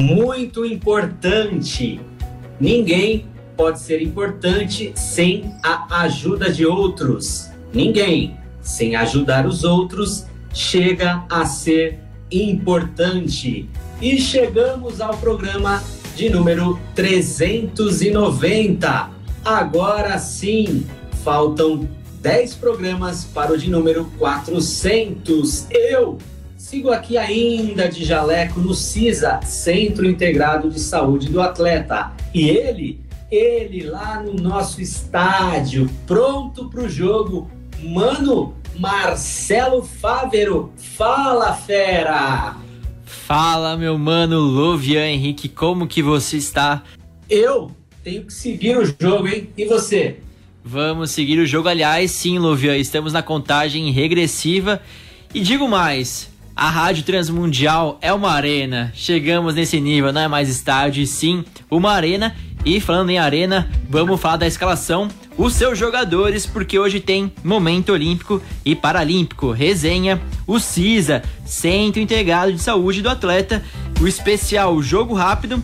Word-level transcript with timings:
Muito 0.00 0.64
importante. 0.64 2.00
Ninguém 2.60 3.26
pode 3.56 3.80
ser 3.80 4.00
importante 4.00 4.92
sem 4.94 5.52
a 5.60 6.02
ajuda 6.02 6.52
de 6.52 6.64
outros. 6.64 7.50
Ninguém, 7.74 8.36
sem 8.60 8.94
ajudar 8.94 9.44
os 9.44 9.64
outros, 9.64 10.24
chega 10.54 11.24
a 11.28 11.44
ser 11.44 11.98
importante. 12.30 13.68
E 14.00 14.20
chegamos 14.20 15.00
ao 15.00 15.16
programa 15.16 15.82
de 16.14 16.30
número 16.30 16.78
390. 16.94 19.10
Agora 19.44 20.16
sim, 20.18 20.86
faltam 21.24 21.88
10 22.20 22.54
programas 22.54 23.24
para 23.24 23.52
o 23.52 23.58
de 23.58 23.68
número 23.68 24.04
400. 24.16 25.66
Eu 25.70 26.18
sigo 26.68 26.90
aqui 26.90 27.16
ainda 27.16 27.88
de 27.88 28.04
jaleco 28.04 28.60
no 28.60 28.74
CISA, 28.74 29.40
Centro 29.42 30.06
Integrado 30.06 30.68
de 30.68 30.78
Saúde 30.78 31.30
do 31.30 31.40
Atleta. 31.40 32.12
E 32.34 32.46
ele, 32.46 33.00
ele 33.30 33.84
lá 33.84 34.22
no 34.22 34.34
nosso 34.34 34.82
estádio, 34.82 35.88
pronto 36.06 36.68
para 36.68 36.82
o 36.82 36.88
jogo, 36.88 37.50
mano 37.82 38.54
Marcelo 38.78 39.82
Fávero. 39.82 40.70
Fala, 40.76 41.54
fera! 41.54 42.56
Fala, 43.06 43.74
meu 43.74 43.96
mano 43.96 44.38
Luvian 44.38 45.06
Henrique, 45.06 45.48
como 45.48 45.88
que 45.88 46.02
você 46.02 46.36
está? 46.36 46.82
Eu 47.30 47.70
tenho 48.04 48.24
que 48.24 48.32
seguir 48.32 48.76
o 48.76 48.84
jogo, 48.84 49.26
hein? 49.26 49.48
E 49.56 49.64
você? 49.64 50.18
Vamos 50.62 51.12
seguir 51.12 51.38
o 51.38 51.46
jogo, 51.46 51.66
aliás, 51.66 52.10
sim, 52.10 52.38
Luvian, 52.38 52.76
estamos 52.76 53.14
na 53.14 53.22
contagem 53.22 53.90
regressiva. 53.90 54.82
E 55.34 55.40
digo 55.40 55.66
mais, 55.66 56.28
a 56.58 56.68
Rádio 56.70 57.04
Transmundial 57.04 57.98
é 58.02 58.12
uma 58.12 58.32
arena. 58.32 58.92
Chegamos 58.92 59.54
nesse 59.54 59.80
nível, 59.80 60.12
não 60.12 60.22
é 60.22 60.26
mais 60.26 60.48
estádio, 60.48 61.06
sim, 61.06 61.44
uma 61.70 61.92
arena. 61.92 62.34
E 62.64 62.80
falando 62.80 63.10
em 63.10 63.18
arena, 63.18 63.70
vamos 63.88 64.20
falar 64.20 64.38
da 64.38 64.46
escalação, 64.46 65.06
os 65.36 65.54
seus 65.54 65.78
jogadores, 65.78 66.46
porque 66.46 66.76
hoje 66.76 66.98
tem 66.98 67.32
momento 67.44 67.92
olímpico 67.92 68.42
e 68.64 68.74
paralímpico, 68.74 69.52
resenha, 69.52 70.20
o 70.48 70.58
CISA, 70.58 71.22
Centro 71.46 72.02
Integrado 72.02 72.52
de 72.52 72.60
Saúde 72.60 73.02
do 73.02 73.08
Atleta, 73.08 73.62
o 74.00 74.08
especial 74.08 74.82
Jogo 74.82 75.14
Rápido, 75.14 75.62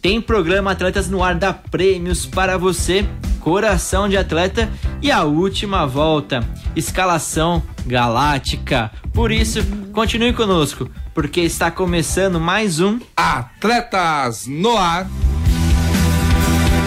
tem 0.00 0.22
programa 0.22 0.70
Atletas 0.70 1.10
no 1.10 1.22
Ar 1.22 1.34
da 1.34 1.52
prêmios 1.52 2.24
para 2.24 2.56
você, 2.56 3.06
coração 3.40 4.08
de 4.08 4.16
atleta. 4.16 4.70
E 5.02 5.10
a 5.10 5.24
última 5.24 5.86
volta, 5.86 6.42
escalação 6.74 7.62
galáctica. 7.90 8.90
Por 9.12 9.32
isso, 9.32 9.60
continue 9.92 10.32
conosco, 10.32 10.88
porque 11.12 11.40
está 11.40 11.70
começando 11.70 12.40
mais 12.40 12.80
um 12.80 13.00
Atletas 13.16 14.46
no 14.46 14.76
Ar. 14.76 15.06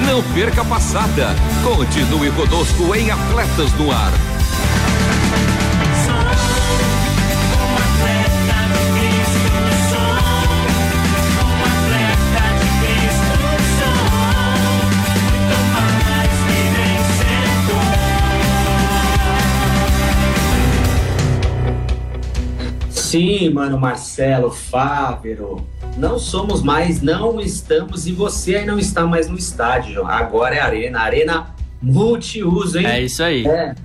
Não 0.08 0.24
perca 0.34 0.62
a 0.62 0.66
passada. 0.66 1.36
Continue 1.64 2.32
conosco 2.32 2.96
em 2.96 3.12
Atletas 3.12 3.72
no 3.74 3.92
Ar. 3.92 4.12
Sim, 23.14 23.52
mano, 23.52 23.80
Marcelo, 23.80 24.50
Fávero. 24.50 25.64
Não 25.98 26.18
somos 26.18 26.64
mais, 26.64 27.00
não 27.00 27.40
estamos, 27.40 28.08
e 28.08 28.12
você 28.12 28.56
aí 28.56 28.66
não 28.66 28.80
está 28.80 29.06
mais 29.06 29.30
no 29.30 29.38
estádio. 29.38 30.04
Agora 30.08 30.56
é 30.56 30.60
arena, 30.60 31.00
arena 31.00 31.56
multiuso, 31.80 32.80
hein? 32.80 32.88
É 32.88 33.02
isso 33.04 33.22
aí. 33.22 33.46
É, 33.46 33.76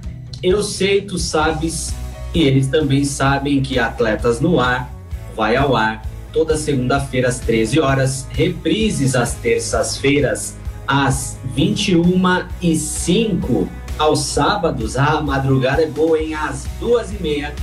eu 0.43 0.62
sei, 0.62 1.03
tu 1.03 1.19
sabes, 1.19 1.94
e 2.33 2.41
eles 2.41 2.69
também 2.69 3.05
sabem 3.05 3.61
que 3.61 3.78
Atletas 3.78 4.41
no 4.41 4.59
Ar 4.59 4.91
vai 5.37 5.56
ao 5.56 5.77
ar 5.77 6.00
toda 6.33 6.56
segunda-feira 6.56 7.28
às 7.28 7.39
13 7.39 7.81
horas, 7.81 8.27
reprises 8.31 9.15
às 9.15 9.34
terças-feiras 9.34 10.56
às 10.87 11.39
21 11.55 12.47
e 12.62 12.75
05 12.75 13.69
aos 13.99 14.21
sábados, 14.21 14.97
a 14.97 15.21
madrugada 15.21 15.83
é 15.83 15.87
boa, 15.87 16.19
hein? 16.19 16.33
Às 16.33 16.66
duas 16.81 17.12
e 17.12 17.22
meia 17.22 17.55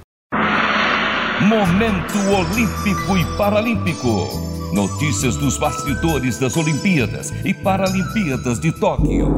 Momento 1.40 2.18
Olímpico 2.18 3.16
e 3.16 3.24
Paralímpico. 3.36 4.57
Notícias 4.72 5.36
dos 5.36 5.56
bastidores 5.56 6.38
das 6.38 6.56
Olimpíadas 6.56 7.32
e 7.44 7.54
Paralimpíadas 7.54 8.60
de 8.60 8.70
Tóquio. 8.70 9.32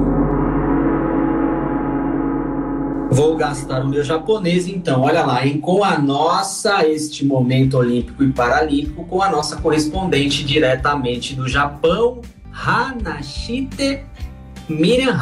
Vou 3.13 3.37
gastar 3.37 3.85
o 3.85 3.89
meu 3.89 4.03
japonês 4.03 4.67
então, 4.67 5.03
olha 5.03 5.25
lá, 5.25 5.47
hein? 5.47 5.61
com 5.61 5.85
a 5.85 5.99
nossa, 5.99 6.87
este 6.87 7.25
momento 7.25 7.77
olímpico 7.77 8.25
e 8.25 8.33
paralímpico, 8.33 9.05
com 9.05 9.23
a 9.23 9.31
nossa 9.31 9.57
correspondente 9.57 10.45
diretamente 10.45 11.35
do 11.35 11.49
Japão, 11.49 12.21
Hanashite 12.53 14.05
Miriam. 14.69 15.17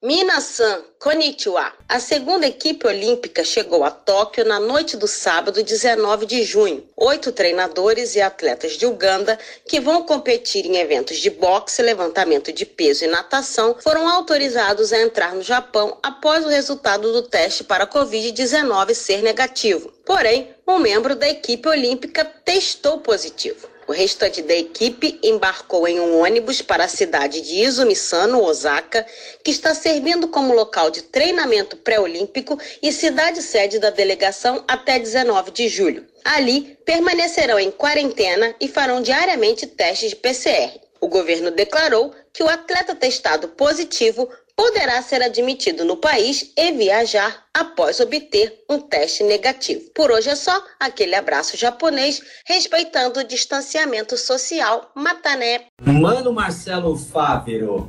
Minasan, 0.00 0.84
konnichiwa. 1.00 1.72
A 1.88 1.98
segunda 1.98 2.46
equipe 2.46 2.86
olímpica 2.86 3.42
chegou 3.42 3.82
a 3.82 3.90
Tóquio 3.90 4.44
na 4.44 4.60
noite 4.60 4.96
do 4.96 5.08
sábado, 5.08 5.60
19 5.60 6.24
de 6.24 6.44
junho. 6.44 6.88
Oito 6.96 7.32
treinadores 7.32 8.14
e 8.14 8.20
atletas 8.20 8.74
de 8.74 8.86
Uganda, 8.86 9.36
que 9.66 9.80
vão 9.80 10.04
competir 10.04 10.64
em 10.66 10.76
eventos 10.76 11.18
de 11.18 11.30
boxe, 11.30 11.82
levantamento 11.82 12.52
de 12.52 12.64
peso 12.64 13.04
e 13.04 13.08
natação, 13.08 13.74
foram 13.82 14.08
autorizados 14.08 14.92
a 14.92 15.02
entrar 15.02 15.34
no 15.34 15.42
Japão 15.42 15.98
após 16.00 16.46
o 16.46 16.48
resultado 16.48 17.12
do 17.12 17.22
teste 17.22 17.64
para 17.64 17.82
a 17.82 17.88
Covid-19 17.88 18.94
ser 18.94 19.20
negativo. 19.20 19.92
Porém, 20.06 20.54
um 20.64 20.78
membro 20.78 21.16
da 21.16 21.28
equipe 21.28 21.68
olímpica 21.68 22.24
testou 22.24 23.00
positivo. 23.00 23.77
O 23.88 23.92
restante 23.92 24.42
da 24.42 24.54
equipe 24.54 25.18
embarcou 25.22 25.88
em 25.88 25.98
um 25.98 26.20
ônibus 26.20 26.60
para 26.60 26.84
a 26.84 26.88
cidade 26.88 27.40
de 27.40 27.62
Izumi-Sano, 27.62 28.44
Osaka, 28.44 29.06
que 29.42 29.50
está 29.50 29.74
servindo 29.74 30.28
como 30.28 30.52
local 30.52 30.90
de 30.90 31.00
treinamento 31.00 31.74
pré-olímpico 31.74 32.60
e 32.82 32.92
cidade-sede 32.92 33.78
da 33.78 33.88
delegação 33.88 34.62
até 34.68 34.98
19 34.98 35.52
de 35.52 35.68
julho. 35.68 36.06
Ali, 36.22 36.78
permanecerão 36.84 37.58
em 37.58 37.70
quarentena 37.70 38.54
e 38.60 38.68
farão 38.68 39.00
diariamente 39.00 39.66
testes 39.66 40.10
de 40.10 40.16
PCR. 40.16 40.78
O 41.00 41.08
governo 41.08 41.50
declarou 41.50 42.12
que 42.30 42.42
o 42.42 42.48
atleta 42.48 42.94
testado 42.94 43.48
positivo 43.48 44.28
poderá 44.58 45.00
ser 45.00 45.22
admitido 45.22 45.84
no 45.84 45.96
país 45.96 46.52
e 46.56 46.72
viajar 46.72 47.44
após 47.54 48.00
obter 48.00 48.64
um 48.68 48.80
teste 48.80 49.22
negativo. 49.22 49.82
Por 49.94 50.10
hoje 50.10 50.30
é 50.30 50.34
só, 50.34 50.60
aquele 50.80 51.14
abraço 51.14 51.56
japonês, 51.56 52.20
respeitando 52.44 53.20
o 53.20 53.24
distanciamento 53.24 54.16
social. 54.16 54.90
Matané. 54.96 55.66
Mano 55.80 56.32
Marcelo 56.32 56.96
Fávero, 56.96 57.88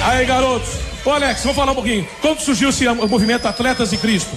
Aí, 0.03 0.25
garotos. 0.25 0.69
Ô 1.05 1.11
Alex, 1.11 1.41
vamos 1.41 1.55
falar 1.55 1.71
um 1.73 1.75
pouquinho. 1.75 2.07
Como 2.21 2.39
surgiu 2.39 2.69
esse 2.69 2.87
movimento 2.89 3.47
Atletas 3.47 3.91
de 3.91 3.97
Cristo? 3.97 4.35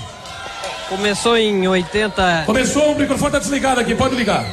Começou 0.92 1.38
em 1.38 1.66
80. 1.66 2.42
Começou, 2.44 2.92
o 2.92 2.94
microfone 2.94 3.28
está 3.28 3.38
desligado 3.38 3.80
aqui, 3.80 3.94
pode 3.94 4.14
ligar. 4.14 4.44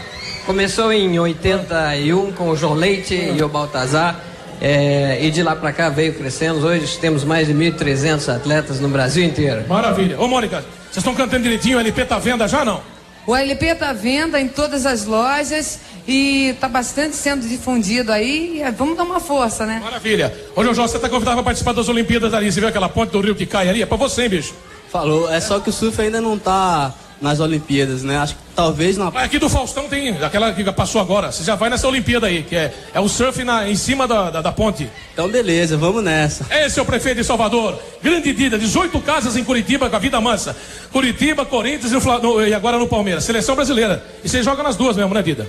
Começou 0.45 0.93
em 0.93 1.19
81 1.19 2.31
com 2.31 2.51
o 2.51 2.55
João 2.55 2.75
Leite 2.75 3.13
e 3.13 3.43
o 3.43 3.49
Baltazar. 3.49 4.17
É, 4.61 5.19
e 5.21 5.31
de 5.31 5.43
lá 5.43 5.53
para 5.53 5.73
cá 5.73 5.89
veio 5.89 6.13
crescendo. 6.13 6.65
Hoje 6.65 6.97
temos 6.97 7.25
mais 7.25 7.47
de 7.47 7.53
1.300 7.53 8.33
atletas 8.33 8.79
no 8.79 8.87
Brasil 8.87 9.25
inteiro. 9.25 9.65
Maravilha. 9.67 10.17
Ô 10.17 10.29
Mônica, 10.29 10.63
vocês 10.85 10.97
estão 10.99 11.13
cantando 11.13 11.43
direitinho? 11.43 11.77
O 11.77 11.81
LP 11.81 12.05
tá 12.05 12.15
à 12.15 12.19
venda 12.19 12.47
já 12.47 12.63
não? 12.63 12.81
O 13.27 13.35
LP 13.35 13.65
está 13.65 13.89
à 13.89 13.93
venda 13.93 14.39
em 14.39 14.47
todas 14.47 14.85
as 14.85 15.03
lojas 15.03 15.81
e 16.07 16.51
está 16.51 16.69
bastante 16.69 17.17
sendo 17.17 17.45
difundido 17.45 18.13
aí. 18.13 18.63
Vamos 18.77 18.95
dar 18.95 19.03
uma 19.03 19.19
força, 19.19 19.65
né? 19.65 19.81
Maravilha. 19.83 20.33
Ô, 20.55 20.63
João, 20.63 20.87
você 20.87 20.95
está 20.95 21.09
convidado 21.09 21.35
para 21.35 21.43
participar 21.43 21.73
das 21.73 21.89
Olimpíadas 21.89 22.33
ali. 22.33 22.49
Você 22.49 22.61
viu 22.61 22.69
aquela 22.69 22.87
ponte 22.87 23.11
do 23.11 23.19
rio 23.19 23.35
que 23.35 23.45
cai 23.45 23.67
ali? 23.67 23.81
É 23.81 23.85
para 23.85 23.97
você, 23.97 24.23
hein, 24.23 24.29
bicho? 24.29 24.53
Falou. 24.91 25.31
É 25.31 25.39
só 25.39 25.59
que 25.59 25.69
o 25.69 25.73
surf 25.73 26.01
ainda 26.01 26.19
não 26.19 26.35
está 26.35 26.93
nas 27.21 27.39
Olimpíadas, 27.39 28.01
né? 28.01 28.17
Acho 28.17 28.33
que 28.33 28.41
talvez 28.55 28.97
na. 28.97 29.07
Aqui 29.09 29.37
do 29.37 29.49
Faustão 29.49 29.87
tem, 29.87 30.09
aquela 30.23 30.53
que 30.53 30.63
passou 30.71 31.01
agora. 31.01 31.31
Você 31.31 31.43
já 31.43 31.55
vai 31.55 31.69
nessa 31.69 31.87
Olimpíada 31.87 32.27
aí, 32.27 32.43
que 32.43 32.55
é, 32.55 32.73
é 32.93 32.99
o 32.99 33.07
surf 33.07 33.43
na, 33.43 33.69
em 33.69 33.75
cima 33.75 34.07
da, 34.07 34.29
da, 34.29 34.41
da 34.41 34.51
ponte. 34.51 34.89
Então, 35.13 35.27
beleza, 35.27 35.77
vamos 35.77 36.03
nessa. 36.03 36.45
Esse 36.49 36.79
é 36.79 36.81
o 36.81 36.85
prefeito 36.85 37.17
de 37.17 37.23
Salvador. 37.23 37.77
Grande 38.01 38.33
Dida, 38.33 38.57
18 38.57 38.99
casas 39.01 39.35
em 39.35 39.43
Curitiba 39.43 39.89
com 39.89 39.95
a 39.95 39.99
vida 39.99 40.19
mansa. 40.21 40.55
Curitiba, 40.91 41.45
Corinthians 41.45 41.91
e, 41.91 42.21
no, 42.21 42.47
e 42.47 42.53
agora 42.53 42.77
no 42.77 42.87
Palmeiras. 42.87 43.23
Seleção 43.23 43.55
brasileira. 43.55 44.03
E 44.23 44.29
você 44.29 44.41
joga 44.41 44.63
nas 44.63 44.75
duas 44.75 44.95
mesmo, 44.95 45.13
né, 45.13 45.21
Dida? 45.21 45.47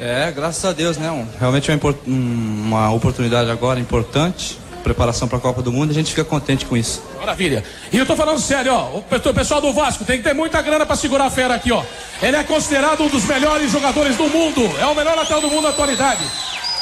É, 0.00 0.32
graças 0.32 0.64
a 0.64 0.72
Deus, 0.72 0.96
né? 0.96 1.10
Um, 1.10 1.24
realmente 1.38 1.70
é 1.70 1.74
uma, 1.74 1.94
uma 2.06 2.92
oportunidade 2.92 3.48
agora 3.50 3.78
importante 3.78 4.58
preparação 4.84 5.26
para 5.26 5.38
a 5.38 5.40
Copa 5.40 5.62
do 5.62 5.72
Mundo, 5.72 5.90
a 5.90 5.94
gente 5.94 6.10
fica 6.10 6.22
contente 6.24 6.66
com 6.66 6.76
isso. 6.76 7.02
Maravilha. 7.18 7.64
E 7.90 7.98
eu 7.98 8.06
tô 8.06 8.14
falando 8.14 8.38
sério, 8.38 8.72
ó, 8.72 8.98
o 8.98 9.34
pessoal 9.34 9.60
do 9.60 9.72
Vasco 9.72 10.04
tem 10.04 10.18
que 10.18 10.22
ter 10.22 10.34
muita 10.34 10.62
grana 10.62 10.86
para 10.86 10.94
segurar 10.94 11.24
a 11.24 11.30
fera 11.30 11.54
aqui, 11.54 11.72
ó. 11.72 11.82
Ele 12.22 12.36
é 12.36 12.44
considerado 12.44 13.02
um 13.02 13.08
dos 13.08 13.24
melhores 13.24 13.72
jogadores 13.72 14.16
do 14.16 14.28
mundo, 14.28 14.60
é 14.78 14.86
o 14.86 14.94
melhor 14.94 15.16
lateral 15.16 15.40
do 15.40 15.48
mundo 15.48 15.62
na 15.62 15.70
atualidade. 15.70 16.22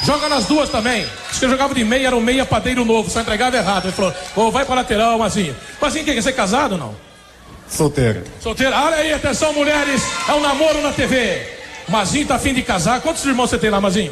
Joga 0.03 0.27
nas 0.27 0.45
duas 0.45 0.69
também. 0.69 1.07
Diz 1.29 1.39
que 1.39 1.45
eu 1.45 1.49
jogava 1.49 1.73
de 1.73 1.83
meia, 1.83 2.07
era 2.07 2.15
um 2.15 2.21
meia 2.21 2.45
padeiro 2.45 2.83
novo, 2.83 3.09
só 3.09 3.21
entregava 3.21 3.55
errado. 3.55 3.85
Ele 3.85 3.93
falou, 3.93 4.13
oh, 4.35 4.51
vai 4.51 4.65
para 4.65 4.75
lateral, 4.75 5.17
Mazinho. 5.17 5.55
Mazinho, 5.81 6.03
quer 6.03 6.21
ser 6.21 6.33
casado 6.33 6.73
ou 6.73 6.77
não? 6.77 6.95
Solteiro. 7.69 8.23
Solteiro. 8.41 8.75
Olha 8.75 8.97
aí, 8.97 9.13
atenção, 9.13 9.53
mulheres, 9.53 10.03
é 10.27 10.33
um 10.33 10.41
namoro 10.41 10.81
na 10.81 10.91
TV. 10.91 11.41
Mazinho 11.87 12.27
tá 12.27 12.35
afim 12.35 12.53
de 12.53 12.61
casar. 12.61 12.99
Quantos 13.01 13.23
irmãos 13.25 13.49
você 13.49 13.57
tem 13.57 13.69
lá, 13.69 13.79
Mazinho? 13.79 14.11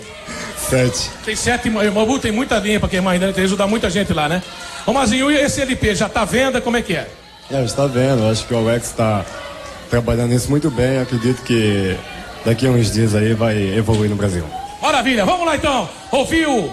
Sete. 0.69 1.09
Tem 1.25 1.35
sete 1.35 1.67
irmãos. 1.67 2.19
Tem 2.19 2.31
muita 2.31 2.57
linha 2.59 2.79
pra 2.79 2.87
queimar 2.87 3.13
ainda, 3.13 3.33
tem 3.33 3.43
ajudar 3.43 3.67
muita 3.67 3.89
gente 3.89 4.13
lá, 4.13 4.29
né? 4.29 4.41
Ô 4.85 4.93
Mazinho, 4.93 5.29
e 5.31 5.35
esse 5.35 5.61
LP 5.61 5.95
já 5.95 6.07
tá 6.07 6.21
à 6.21 6.25
venda? 6.25 6.61
Como 6.61 6.77
é 6.77 6.81
que 6.81 6.95
é? 6.95 7.07
É, 7.51 7.63
está 7.63 7.85
vendo. 7.85 8.29
Acho 8.29 8.45
que 8.45 8.53
o 8.53 8.57
Alex 8.57 8.87
está 8.87 9.25
trabalhando 9.89 10.29
nisso 10.29 10.49
muito 10.49 10.71
bem. 10.71 10.99
Acredito 10.99 11.41
que 11.43 11.95
daqui 12.45 12.65
a 12.65 12.71
uns 12.71 12.91
dias 12.91 13.13
aí 13.13 13.33
vai 13.33 13.57
evoluir 13.75 14.09
no 14.09 14.15
Brasil. 14.15 14.45
Maravilha, 14.81 15.25
vamos 15.25 15.45
lá 15.45 15.55
então. 15.55 15.87
Ouviu 16.11 16.71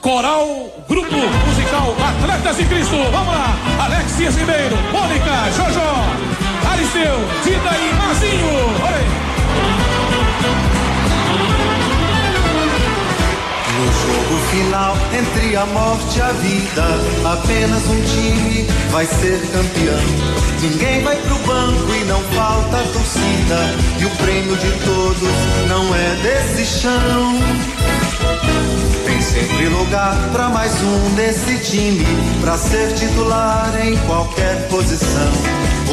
Coral 0.00 0.46
Grupo 0.88 1.14
Musical 1.14 1.94
Atletas 2.00 2.56
de 2.56 2.64
Cristo. 2.64 2.96
Vamos 3.10 3.34
lá. 3.34 3.56
Alex 3.84 4.36
Ribeiro, 4.36 4.76
Mônica, 4.92 5.50
Jojó, 5.56 6.04
Aristeu, 6.70 7.16
final, 14.50 14.96
entre 15.12 15.56
a 15.56 15.64
morte 15.66 16.18
e 16.18 16.22
a 16.22 16.32
vida, 16.32 16.84
apenas 17.24 17.82
um 17.86 18.00
time 18.02 18.66
vai 18.90 19.06
ser 19.06 19.40
campeão. 19.52 20.40
Ninguém 20.60 21.02
vai 21.02 21.16
pro 21.16 21.36
banco 21.38 21.94
e 21.94 22.04
não 22.04 22.20
falta 22.34 22.78
torcida. 22.92 23.58
E 23.98 24.04
o 24.04 24.10
prêmio 24.16 24.56
de 24.56 24.70
todos 24.84 25.68
não 25.68 25.94
é 25.94 26.16
desse 26.22 26.80
chão. 26.80 27.38
Tem 29.06 29.20
sempre 29.20 29.68
lugar 29.68 30.16
para 30.32 30.48
mais 30.48 30.72
um 30.82 31.14
desse 31.14 31.58
time, 31.70 32.04
para 32.40 32.58
ser 32.58 32.92
titular 32.94 33.72
em 33.84 33.96
qualquer 34.06 34.68
posição. 34.68 35.32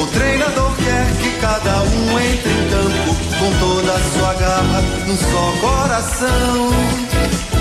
O 0.01 0.05
treinador 0.07 0.71
quer 0.77 1.05
que 1.21 1.29
cada 1.39 1.81
um 1.81 2.19
entre 2.19 2.51
em 2.51 2.69
campo 2.69 3.15
com 3.39 3.59
toda 3.59 3.93
a 3.93 3.99
sua 3.99 4.33
garra, 4.33 4.81
num 5.05 5.17
só 5.17 5.53
coração. 5.61 7.56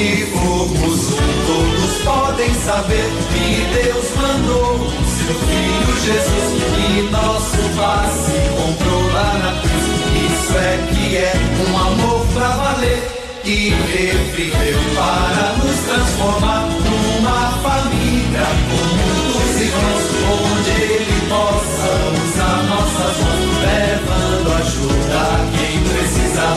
Se 0.00 0.24
formos 0.32 1.12
um, 1.12 1.20
todos 1.46 2.02
podem 2.04 2.54
saber 2.54 3.04
que 3.34 3.84
Deus 3.84 4.06
mandou 4.16 4.76
o 4.76 5.04
seu 5.04 5.34
Filho 5.34 5.94
Jesus 6.06 6.56
e 6.88 7.10
nosso 7.10 7.58
passe 7.76 8.32
comprou 8.56 9.12
lá 9.12 9.30
na 9.42 9.60
cruz. 9.60 9.84
Isso 10.24 10.56
é 10.56 10.88
que 10.88 11.16
é 11.18 11.34
um 11.68 11.78
amor 11.78 12.26
pra 12.32 12.48
valer 12.48 13.02
que 13.42 13.68
reviveu 13.68 14.78
para 14.96 15.52
nos 15.58 15.76
transformar 15.84 16.66
numa 16.66 17.50
família 17.60 18.46
com 18.70 18.82
muitos 18.96 19.60
irmãos, 19.60 20.04
onde 20.32 20.70
Ele 20.80 21.28
possa 21.28 21.88
usar 22.24 22.62
nossas 22.70 23.16
mãos, 23.18 23.52
levando 23.60 24.48
ajuda 24.62 25.20
a 25.20 25.46
quem 25.58 25.76
precisar, 25.82 26.56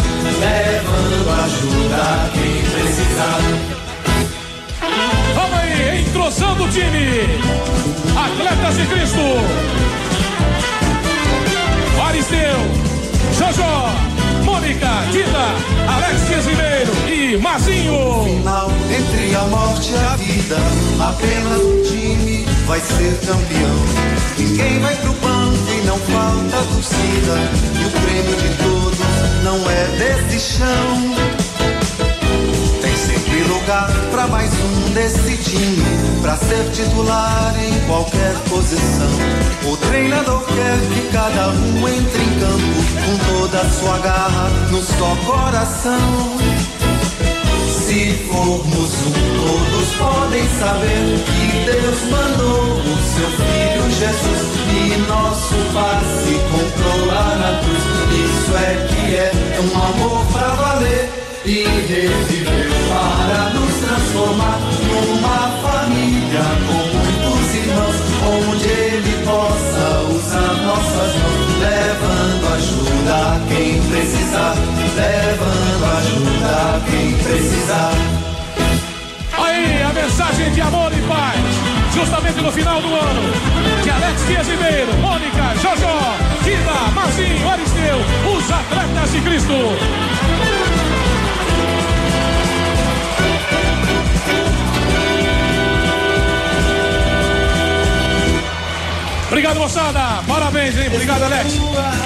entrosando 6.14 6.66
o 6.66 6.70
time. 6.70 7.28
Atletas 8.16 8.78
de 8.78 8.86
Cristo. 8.86 9.20
Aristeu, 12.08 12.60
Jojo, 13.36 14.46
Mônica, 14.46 14.88
Tita, 15.12 15.46
Alex 15.88 16.46
Ribeiro 16.46 16.92
e 17.08 17.38
Mazinho. 17.38 18.24
Final 18.26 18.72
entre 18.96 19.36
a 19.36 19.42
morte 19.46 19.92
e 19.92 19.96
a 19.96 20.16
vida, 20.18 20.58
apenas 21.00 21.60
um 21.60 21.82
time 21.82 22.46
vai 22.68 22.80
ser 22.80 23.18
campeão. 23.26 24.14
Ninguém 24.38 24.80
vai 24.82 24.96
pro 24.98 25.14
banco 25.14 25.72
e 25.72 25.88
não 25.88 25.98
falta 25.98 26.58
torcida. 26.74 27.36
E 27.82 27.86
o 27.86 27.92
prêmio 28.02 28.36
de 28.36 28.50
todos 28.62 29.44
não 29.44 29.58
é 29.68 29.88
desse 29.98 30.58
chão. 30.58 31.44
Tem 32.82 32.96
sempre 32.96 33.42
lugar 33.44 33.90
para 34.12 34.28
mais 34.28 34.52
um 34.54 34.94
desse 34.94 35.38
time, 35.38 35.84
para 36.24 36.38
ser 36.38 36.72
titular 36.72 37.54
em 37.62 37.86
qualquer 37.86 38.34
posição. 38.50 39.12
O 39.70 39.76
treinador 39.76 40.42
quer 40.46 40.80
que 40.94 41.12
cada 41.12 41.50
um 41.50 41.88
entre 41.90 42.24
em 42.24 42.40
campo 42.40 42.80
com 43.04 43.40
toda 43.40 43.60
a 43.60 43.70
sua 43.70 43.98
garra 43.98 44.50
no 44.72 44.82
só 44.82 45.16
coração. 45.26 46.38
Se 47.68 48.14
formos 48.32 48.94
um, 49.06 49.14
todos 49.44 49.96
podem 49.98 50.48
saber 50.60 51.20
que 51.26 51.66
Deus 51.66 52.00
mandou 52.10 52.78
o 52.78 52.98
seu 53.14 53.30
Filho 53.30 53.92
Jesus 53.92 54.54
e 54.72 54.98
nosso 55.06 55.56
Pai 55.74 56.02
se 56.24 56.36
comprou 56.50 57.06
lá 57.06 57.36
na 57.36 57.60
cruz. 57.60 57.84
Isso 58.14 58.56
é 58.56 58.88
que 58.88 59.16
é 59.18 59.32
um 59.60 59.78
amor 59.78 60.26
pra 60.32 60.48
valer 60.48 61.10
e 61.46 61.64
reviver 61.64 62.72
para 62.88 63.50
nos 63.50 63.74
transformar 63.76 64.60
numa 64.88 65.62
família 65.62 66.13
com 66.42 66.74
muitos 66.98 67.56
irmãos, 67.56 67.96
onde 68.50 68.68
Ele 68.68 69.24
possa 69.24 70.02
usar 70.10 70.54
nossas 70.66 71.16
mãos, 71.16 71.60
levando 71.60 72.54
ajuda 72.56 73.14
a 73.14 73.40
quem 73.48 73.82
precisar, 73.84 74.56
levando 74.96 75.86
ajuda 75.98 76.50
a 76.50 76.82
quem 76.90 77.14
precisar. 77.18 77.92
Aí 79.38 79.84
a 79.84 79.94
mensagem 79.94 80.52
de 80.52 80.62
amor 80.62 80.92
e 80.92 81.02
paz, 81.02 81.40
justamente 81.94 82.42
no 82.42 82.52
final 82.52 82.82
do 82.82 82.88
ano, 82.88 83.84
de 83.84 83.90
Alex 83.92 84.28
Dias 84.28 84.48
Ribeiro, 84.48 84.94
Mônica, 85.02 85.56
Jojó, 85.62 86.16
Kida, 86.44 86.92
Marcinho, 86.96 87.48
Aristeu, 87.48 87.98
os 88.36 88.52
atletas 88.52 89.12
de 89.12 89.22
Cristo. 89.22 89.54
Obrigado, 99.34 99.58
moçada. 99.58 100.24
Parabéns, 100.28 100.78
hein? 100.78 100.90
Obrigado, 100.94 101.24
Alex. 101.24 101.60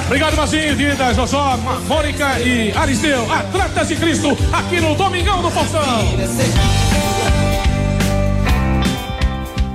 Obrigado, 0.06 0.38
Mazinho, 0.38 0.78
Dida, 0.78 1.14
Josó, 1.14 1.58
Mônica 1.86 2.40
e 2.40 2.72
Aristeu. 2.72 3.30
Atletas 3.30 3.90
de 3.90 3.98
Cristo, 3.98 4.30
aqui 4.54 4.80
no 4.80 4.96
Domingão 4.96 5.42
do 5.42 5.52
Faustão. 5.52 5.82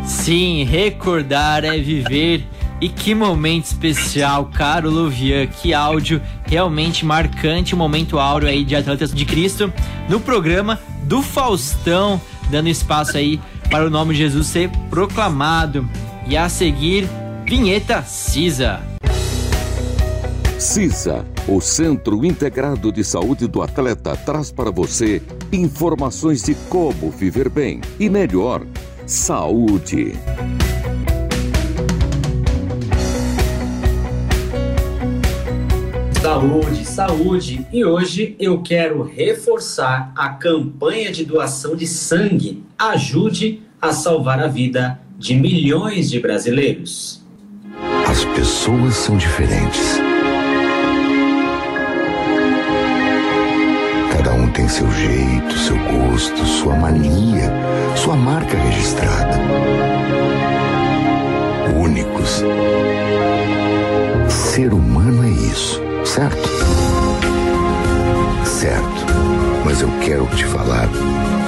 Sim, 0.06 0.64
recordar 0.64 1.62
é 1.62 1.76
viver. 1.76 2.42
E 2.80 2.88
que 2.88 3.14
momento 3.14 3.66
especial, 3.66 4.46
caro 4.46 4.88
Luvian, 4.88 5.46
que 5.46 5.74
áudio 5.74 6.22
realmente 6.46 7.04
marcante, 7.04 7.74
um 7.74 7.78
momento 7.78 8.18
áureo 8.18 8.48
aí 8.48 8.64
de 8.64 8.74
Atletas 8.74 9.12
de 9.12 9.26
Cristo 9.26 9.70
no 10.08 10.18
programa 10.18 10.80
do 11.02 11.20
Faustão, 11.20 12.18
dando 12.50 12.70
espaço 12.70 13.18
aí 13.18 13.38
para 13.70 13.86
o 13.86 13.90
nome 13.90 14.14
de 14.14 14.20
Jesus 14.20 14.46
ser 14.46 14.70
proclamado. 14.88 15.86
E 16.26 16.36
a 16.36 16.48
seguir, 16.48 17.06
vinheta 17.54 18.00
CISA. 18.02 18.80
CISA, 20.58 21.22
o 21.46 21.60
Centro 21.60 22.24
Integrado 22.24 22.90
de 22.90 23.04
Saúde 23.04 23.46
do 23.46 23.60
Atleta, 23.60 24.16
traz 24.16 24.50
para 24.50 24.70
você 24.70 25.20
informações 25.52 26.42
de 26.44 26.54
como 26.70 27.10
viver 27.10 27.50
bem 27.50 27.82
e 28.00 28.08
melhor. 28.08 28.66
Saúde. 29.04 30.14
Saúde, 36.22 36.84
saúde! 36.86 37.66
E 37.70 37.84
hoje 37.84 38.34
eu 38.40 38.62
quero 38.62 39.02
reforçar 39.02 40.10
a 40.16 40.30
campanha 40.30 41.12
de 41.12 41.26
doação 41.26 41.76
de 41.76 41.86
sangue. 41.86 42.64
Ajude 42.78 43.60
a 43.78 43.92
salvar 43.92 44.40
a 44.40 44.46
vida 44.46 44.98
de 45.18 45.34
milhões 45.34 46.10
de 46.10 46.18
brasileiros. 46.18 47.21
As 48.12 48.26
pessoas 48.26 48.94
são 48.94 49.16
diferentes. 49.16 49.98
Cada 54.12 54.34
um 54.34 54.50
tem 54.50 54.68
seu 54.68 54.86
jeito, 54.92 55.58
seu 55.58 55.78
gosto, 55.78 56.44
sua 56.44 56.76
mania, 56.76 57.50
sua 57.96 58.14
marca 58.14 58.54
registrada. 58.58 59.40
Únicos. 61.74 62.44
Ser 64.28 64.74
humano 64.74 65.24
é 65.24 65.30
isso, 65.30 65.80
certo? 66.04 66.50
Certo. 68.44 69.06
Mas 69.64 69.80
eu 69.80 69.88
quero 70.02 70.26
te 70.36 70.44
falar 70.44 70.86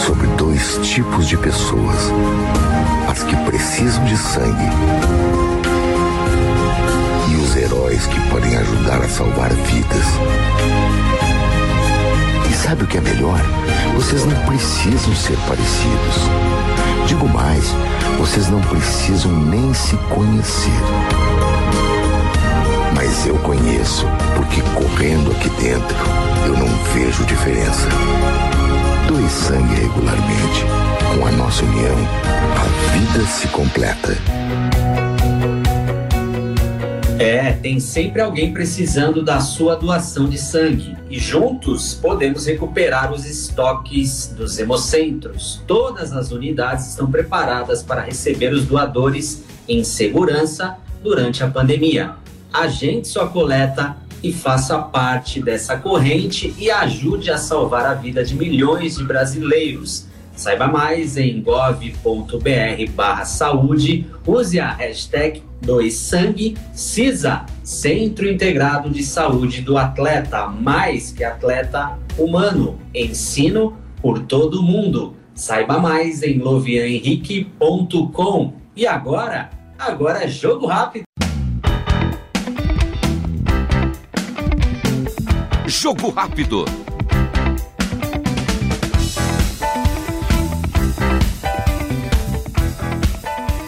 sobre 0.01 0.27
dois 0.39 0.79
tipos 0.83 1.29
de 1.29 1.37
pessoas: 1.37 2.11
as 3.07 3.23
que 3.23 3.37
precisam 3.45 4.03
de 4.07 4.17
sangue 4.17 5.34
heróis 7.65 8.07
que 8.07 8.21
podem 8.29 8.57
ajudar 8.57 9.01
a 9.01 9.09
salvar 9.09 9.51
vidas. 9.51 10.05
E 12.49 12.53
sabe 12.53 12.85
o 12.85 12.87
que 12.87 12.99
é 12.99 13.01
melhor? 13.01 13.41
Vocês 13.95 14.25
não 14.25 14.37
precisam 14.45 15.15
ser 15.15 15.37
parecidos. 15.49 16.17
Digo 17.07 17.29
mais, 17.29 17.65
vocês 18.19 18.49
não 18.49 18.61
precisam 18.61 19.33
nem 19.33 19.73
se 19.73 19.97
conhecer. 20.15 20.81
Mas 22.95 23.27
eu 23.27 23.37
conheço, 23.39 24.07
porque 24.37 24.61
correndo 24.75 25.31
aqui 25.33 25.49
dentro, 25.63 25.97
eu 26.47 26.53
não 26.53 26.69
vejo 26.93 27.25
diferença. 27.25 27.89
Doe 29.09 29.29
sangue 29.29 29.75
regularmente. 29.75 30.65
Com 31.15 31.27
a 31.27 31.31
nossa 31.33 31.65
união, 31.65 31.97
a 32.57 32.93
vida 32.93 33.27
se 33.27 33.47
completa. 33.49 34.44
É, 37.19 37.53
tem 37.53 37.79
sempre 37.79 38.21
alguém 38.21 38.53
precisando 38.53 39.23
da 39.23 39.39
sua 39.41 39.77
doação 39.77 40.29
de 40.29 40.37
sangue 40.37 40.97
e 41.09 41.17
juntos 41.17 41.95
podemos 41.95 42.47
recuperar 42.47 43.13
os 43.13 43.25
estoques 43.25 44.35
dos 44.37 44.59
hemocentros. 44.59 45.63
Todas 45.65 46.13
as 46.13 46.33
unidades 46.33 46.89
estão 46.89 47.09
preparadas 47.09 47.85
para 47.85 48.01
receber 48.01 48.53
os 48.53 48.67
doadores 48.67 49.45
em 49.69 49.85
segurança 49.85 50.77
durante 51.05 51.45
a 51.45 51.49
pandemia. 51.49 52.17
Agende 52.53 53.07
sua 53.07 53.29
coleta 53.29 53.97
e 54.21 54.33
faça 54.33 54.77
parte 54.79 55.41
dessa 55.41 55.77
corrente 55.77 56.53
e 56.59 56.69
ajude 56.69 57.31
a 57.31 57.39
salvar 57.39 57.87
a 57.87 57.95
vida 57.95 58.25
de 58.25 58.35
milhões 58.35 58.97
de 58.97 59.05
brasileiros. 59.05 60.07
Saiba 60.37 60.67
mais 60.67 61.17
em 61.17 61.41
gov.br 61.41 62.91
barra 62.95 63.25
saúde, 63.25 64.07
use 64.27 64.59
a 64.59 64.73
hashtag 64.73 65.43
Dois 65.61 65.95
Sangue 65.95 66.57
CISA, 66.73 67.47
Centro 67.63 68.29
Integrado 68.29 68.91
de 68.91 69.03
Saúde 69.03 69.63
do 69.63 69.79
Atleta, 69.79 70.47
mais 70.47 71.13
que 71.13 71.25
atleta 71.25 71.99
humano. 72.19 72.79
Ensino 72.95 73.79
por 74.03 74.19
todo 74.21 74.63
mundo. 74.63 75.17
Saiba 75.35 75.79
mais 75.79 76.23
em 76.23 76.39
lovianhenrique.com. 76.39 78.53
E 78.77 78.87
agora, 78.87 79.49
agora 79.79 80.25
é 80.25 80.29
jogo 80.29 80.67
rápido. 80.67 81.05
Jogo 85.67 86.11
rápido. 86.11 86.67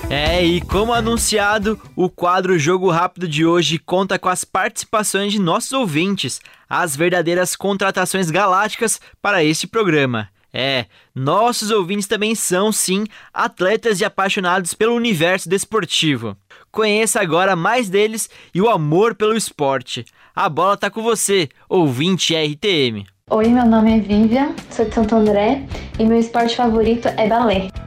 É, 0.08 0.44
e 0.44 0.60
como 0.60 0.94
anunciado, 0.94 1.80
o 1.96 2.08
quadro 2.08 2.56
Jogo 2.56 2.90
Rápido 2.90 3.26
de 3.26 3.44
hoje 3.44 3.76
conta 3.76 4.18
com 4.18 4.28
as 4.28 4.44
participações 4.44 5.32
de 5.32 5.40
nossos 5.40 5.72
ouvintes, 5.72 6.40
as 6.68 6.94
verdadeiras 6.94 7.56
contratações 7.56 8.30
galácticas 8.30 9.00
para 9.20 9.42
este 9.42 9.66
programa. 9.66 10.28
É, 10.52 10.86
nossos 11.12 11.72
ouvintes 11.72 12.06
também 12.06 12.36
são, 12.36 12.70
sim, 12.70 13.04
atletas 13.34 14.00
e 14.00 14.04
apaixonados 14.04 14.74
pelo 14.74 14.94
universo 14.94 15.48
desportivo. 15.48 16.36
Conheça 16.70 17.20
agora 17.20 17.56
mais 17.56 17.90
deles 17.90 18.30
e 18.54 18.60
o 18.62 18.70
amor 18.70 19.16
pelo 19.16 19.36
esporte. 19.36 20.04
A 20.34 20.48
bola 20.48 20.76
tá 20.76 20.88
com 20.88 21.02
você, 21.02 21.48
ouvinte 21.68 22.32
RTM. 22.32 23.06
Oi, 23.28 23.48
meu 23.48 23.66
nome 23.66 23.98
é 23.98 24.00
Vivian, 24.00 24.54
sou 24.70 24.84
de 24.84 24.94
Santo 24.94 25.16
André 25.16 25.66
e 25.98 26.04
meu 26.04 26.18
esporte 26.18 26.54
favorito 26.54 27.08
é 27.08 27.28
balé. 27.28 27.85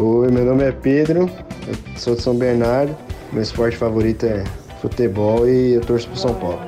Oi, 0.00 0.30
meu 0.30 0.44
nome 0.44 0.62
é 0.62 0.70
Pedro, 0.70 1.28
eu 1.66 1.74
sou 1.96 2.14
de 2.14 2.22
São 2.22 2.32
Bernardo, 2.36 2.96
meu 3.32 3.42
esporte 3.42 3.76
favorito 3.76 4.26
é 4.26 4.44
futebol 4.80 5.48
e 5.48 5.72
eu 5.72 5.80
torço 5.80 6.06
pro 6.06 6.16
São 6.16 6.32
Paulo. 6.34 6.60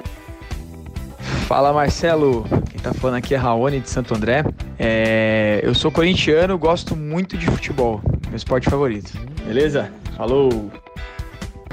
Fala 1.46 1.72
Marcelo, 1.72 2.44
quem 2.68 2.80
tá 2.80 2.92
falando 2.92 3.18
aqui 3.18 3.32
é 3.32 3.36
Raoni 3.36 3.78
de 3.78 3.88
Santo 3.88 4.16
André. 4.16 4.42
É, 4.80 5.60
eu 5.62 5.72
sou 5.76 5.92
corintiano, 5.92 6.58
gosto 6.58 6.96
muito 6.96 7.38
de 7.38 7.46
futebol, 7.46 8.00
meu 8.26 8.34
esporte 8.34 8.68
favorito. 8.68 9.12
Beleza? 9.46 9.92
Falou! 10.16 10.68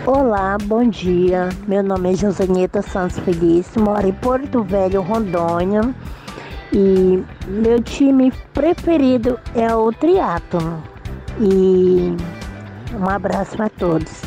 Olá, 0.06 0.60
bom 0.64 0.88
dia. 0.88 1.50
Meu 1.68 1.82
nome 1.82 2.14
é 2.14 2.16
Josaneta 2.16 2.84
Santos 2.84 3.18
Felício, 3.18 3.82
moro 3.82 4.08
em 4.08 4.14
Porto 4.14 4.62
Velho, 4.62 5.02
Rondônia. 5.02 5.82
E 6.72 7.24
meu 7.48 7.82
time 7.82 8.32
preferido 8.54 9.40
é 9.56 9.74
o 9.74 9.92
triatlo. 9.92 10.84
E 11.40 12.16
um 12.96 13.10
abraço 13.10 13.56
para 13.56 13.70
todos. 13.70 14.22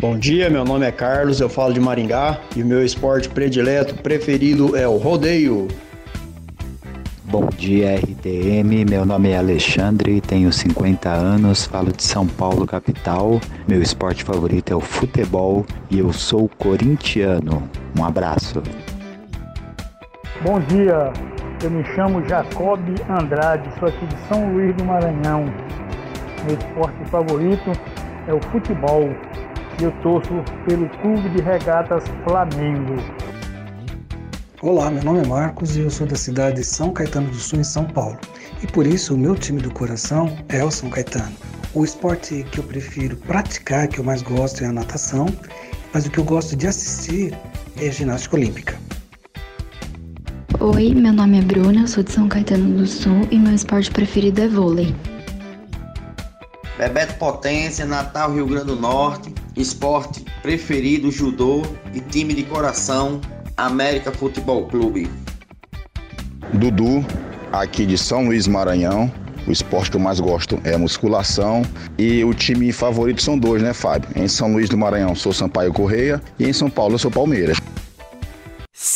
Bom 0.00 0.16
dia, 0.16 0.48
meu 0.48 0.64
nome 0.64 0.86
é 0.86 0.92
Carlos, 0.92 1.40
eu 1.40 1.48
falo 1.48 1.74
de 1.74 1.80
Maringá 1.80 2.38
e 2.54 2.62
o 2.62 2.66
meu 2.66 2.84
esporte 2.84 3.28
predileto 3.28 3.96
preferido 3.96 4.76
é 4.76 4.86
o 4.86 4.96
rodeio. 4.96 5.66
Bom 7.24 7.46
dia, 7.48 7.96
RTM. 7.96 8.86
Meu 8.88 9.04
nome 9.04 9.30
é 9.30 9.36
Alexandre, 9.36 10.20
tenho 10.20 10.50
50 10.50 11.10
anos, 11.10 11.66
falo 11.66 11.92
de 11.92 12.02
São 12.02 12.26
Paulo, 12.26 12.66
capital. 12.66 13.40
Meu 13.66 13.82
esporte 13.82 14.24
favorito 14.24 14.72
é 14.72 14.76
o 14.76 14.80
futebol 14.80 15.66
e 15.90 15.98
eu 15.98 16.10
sou 16.12 16.48
corintiano. 16.48 17.68
Um 17.98 18.04
abraço. 18.04 18.62
Bom 20.42 20.60
dia, 20.60 21.12
eu 21.62 21.70
me 21.70 21.84
chamo 21.94 22.26
Jacob 22.26 22.80
Andrade, 23.10 23.68
sou 23.78 23.88
aqui 23.88 24.06
de 24.06 24.16
São 24.28 24.52
Luís 24.52 24.74
do 24.76 24.84
Maranhão. 24.84 25.52
Meu 26.48 26.56
esporte 26.56 27.10
favorito 27.10 27.72
é 28.26 28.32
o 28.32 28.40
futebol 28.50 29.02
e 29.78 29.84
eu 29.84 29.92
torço 30.00 30.32
pelo 30.66 30.88
Clube 31.00 31.28
de 31.28 31.42
Regatas 31.42 32.04
Flamengo. 32.24 32.94
Olá, 34.62 34.90
meu 34.90 35.04
nome 35.04 35.20
é 35.20 35.26
Marcos 35.26 35.76
e 35.76 35.80
eu 35.80 35.90
sou 35.90 36.06
da 36.06 36.16
cidade 36.16 36.56
de 36.56 36.64
São 36.64 36.90
Caetano 36.90 37.28
do 37.28 37.36
Sul, 37.36 37.60
em 37.60 37.64
São 37.64 37.84
Paulo. 37.84 38.18
E 38.62 38.66
por 38.66 38.86
isso 38.86 39.14
o 39.14 39.18
meu 39.18 39.34
time 39.34 39.60
do 39.60 39.70
coração 39.70 40.38
é 40.48 40.64
o 40.64 40.70
São 40.70 40.88
Caetano. 40.88 41.36
O 41.74 41.84
esporte 41.84 42.46
que 42.50 42.60
eu 42.60 42.64
prefiro 42.64 43.14
praticar, 43.14 43.86
que 43.86 43.98
eu 43.98 44.04
mais 44.04 44.22
gosto, 44.22 44.64
é 44.64 44.68
a 44.68 44.72
natação, 44.72 45.26
mas 45.92 46.06
o 46.06 46.10
que 46.10 46.16
eu 46.16 46.24
gosto 46.24 46.56
de 46.56 46.66
assistir 46.66 47.36
é 47.76 47.88
a 47.88 47.92
ginástica 47.92 48.36
olímpica. 48.36 48.74
Oi, 50.60 50.94
meu 50.94 51.12
nome 51.12 51.40
é 51.40 51.42
Bruna, 51.42 51.86
sou 51.86 52.02
de 52.02 52.10
São 52.10 52.26
Caetano 52.26 52.78
do 52.78 52.86
Sul 52.86 53.28
e 53.30 53.38
meu 53.38 53.54
esporte 53.54 53.90
preferido 53.90 54.40
é 54.40 54.48
vôlei. 54.48 54.94
Bebeto 56.78 57.14
Potência, 57.14 57.84
Natal, 57.84 58.32
Rio 58.32 58.46
Grande 58.46 58.66
do 58.66 58.76
Norte, 58.76 59.34
esporte 59.56 60.24
preferido 60.42 61.10
judô 61.10 61.62
e 61.92 62.00
time 62.00 62.32
de 62.32 62.44
coração 62.44 63.20
América 63.56 64.12
Futebol 64.12 64.64
Clube. 64.68 65.10
Dudu, 66.54 67.04
aqui 67.50 67.84
de 67.84 67.98
São 67.98 68.26
Luís 68.26 68.46
Maranhão. 68.46 69.12
O 69.48 69.50
esporte 69.50 69.90
que 69.90 69.96
eu 69.96 70.00
mais 70.00 70.20
gosto 70.20 70.60
é 70.62 70.76
musculação. 70.76 71.62
E 71.98 72.22
o 72.22 72.32
time 72.32 72.70
favorito 72.70 73.22
são 73.22 73.36
dois, 73.36 73.60
né, 73.60 73.72
Fábio? 73.72 74.10
Em 74.14 74.28
São 74.28 74.52
Luís 74.52 74.68
do 74.68 74.78
Maranhão 74.78 75.16
sou 75.16 75.32
Sampaio 75.32 75.72
Correia 75.72 76.22
e 76.38 76.44
em 76.44 76.52
São 76.52 76.70
Paulo 76.70 76.94
eu 76.94 76.98
sou 76.98 77.10
Palmeiras. 77.10 77.58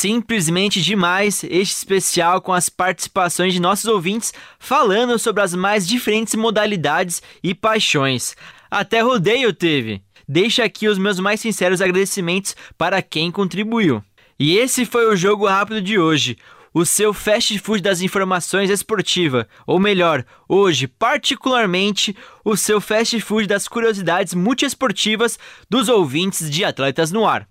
Simplesmente 0.02 0.82
demais 0.82 1.44
este 1.44 1.76
especial 1.76 2.40
com 2.40 2.52
as 2.52 2.68
participações 2.68 3.54
de 3.54 3.61
nossos 3.61 3.85
ouvintes 3.85 4.35
falando 4.59 5.16
sobre 5.16 5.44
as 5.44 5.54
mais 5.54 5.87
diferentes 5.87 6.35
modalidades 6.35 7.23
e 7.40 7.54
paixões. 7.54 8.35
Até 8.68 9.00
rodeio 9.00 9.52
teve. 9.52 10.02
Deixa 10.26 10.64
aqui 10.64 10.88
os 10.88 10.99
meus 10.99 11.21
mais 11.21 11.40
sinceros 11.40 11.80
agradecimentos 11.80 12.56
para 12.76 13.00
quem 13.00 13.30
contribuiu. 13.30 14.02
E 14.40 14.59
esse 14.59 14.85
foi 14.85 15.06
o 15.06 15.14
jogo 15.14 15.47
rápido 15.47 15.80
de 15.80 15.97
hoje. 16.00 16.37
O 16.75 16.85
seu 16.85 17.14
fast 17.14 17.56
food 17.61 17.80
das 17.80 18.00
informações 18.00 18.71
esportiva, 18.71 19.47
ou 19.64 19.78
melhor, 19.78 20.25
hoje, 20.49 20.88
particularmente, 20.88 22.16
o 22.44 22.56
seu 22.56 22.80
fast 22.80 23.21
food 23.21 23.47
das 23.47 23.68
curiosidades 23.68 24.35
multiesportivas 24.35 25.38
dos 25.71 25.88
ouvintes 25.88 26.50
de 26.50 26.64
Atletas 26.64 27.12
no 27.12 27.25
Ar. 27.25 27.47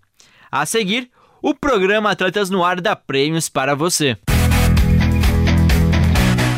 A 0.52 0.66
seguir, 0.66 1.10
o 1.42 1.56
programa 1.56 2.12
Atletas 2.12 2.50
no 2.50 2.64
Ar 2.64 2.80
dá 2.80 2.96
prêmios 2.96 3.50
para 3.50 3.74
você. 3.74 4.16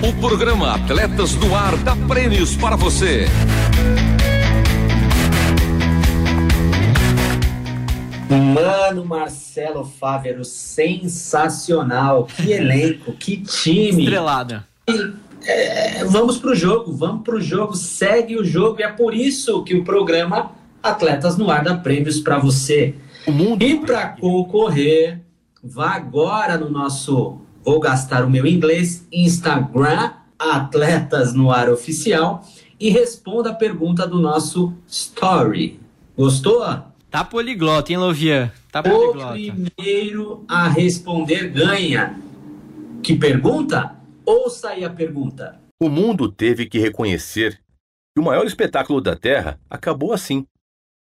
O 0.01 0.13
programa 0.19 0.75
Atletas 0.75 1.35
no 1.35 1.55
Ar 1.55 1.77
dá 1.77 1.95
prêmios 1.95 2.57
para 2.57 2.75
você. 2.75 3.27
Mano, 8.29 9.05
Marcelo 9.05 9.85
Fávero, 9.85 10.43
sensacional. 10.43 12.25
Que 12.25 12.51
elenco, 12.53 13.13
que 13.13 13.37
time. 13.37 14.03
Estrelada. 14.03 14.67
É, 15.45 16.03
vamos 16.05 16.37
pro 16.37 16.53
jogo, 16.53 16.91
vamos 16.91 17.23
pro 17.23 17.39
jogo, 17.39 17.73
segue 17.73 18.35
o 18.35 18.43
jogo. 18.43 18.81
E 18.81 18.83
é 18.83 18.91
por 18.91 19.13
isso 19.13 19.63
que 19.63 19.75
o 19.75 19.85
programa 19.85 20.51
Atletas 20.81 21.37
no 21.37 21.49
Ar 21.49 21.63
dá 21.63 21.75
prêmios 21.75 22.19
para 22.19 22.37
você. 22.37 22.95
E 23.59 23.75
para 23.79 24.09
concorrer, 24.09 25.21
vá 25.63 25.91
agora 25.91 26.57
no 26.57 26.69
nosso, 26.69 27.39
vou 27.63 27.79
gastar 27.79 28.25
o 28.25 28.29
meu 28.29 28.45
inglês, 28.45 29.07
Instagram, 29.11 30.11
Atletas 30.37 31.33
no 31.33 31.49
Ar 31.51 31.69
Oficial, 31.69 32.45
e 32.79 32.89
responda 32.89 33.51
a 33.51 33.55
pergunta 33.55 34.05
do 34.05 34.19
nosso 34.19 34.73
story. 34.87 35.79
Gostou? 36.17 36.63
Tá 37.09 37.23
poliglota, 37.23 37.91
hein, 37.91 37.97
Lovian? 37.97 38.51
Tá 38.71 38.81
O 38.81 38.83
poliglota. 38.83 39.33
primeiro 39.33 40.43
a 40.47 40.67
responder 40.67 41.49
ganha. 41.49 42.19
Que 43.01 43.15
pergunta? 43.15 43.95
Ouça 44.25 44.69
aí 44.69 44.83
a 44.83 44.89
pergunta. 44.89 45.59
O 45.81 45.89
mundo 45.89 46.29
teve 46.31 46.65
que 46.65 46.79
reconhecer 46.79 47.59
que 48.15 48.21
o 48.21 48.23
maior 48.23 48.45
espetáculo 48.45 48.99
da 48.99 49.15
Terra 49.15 49.59
acabou 49.69 50.11
assim. 50.11 50.45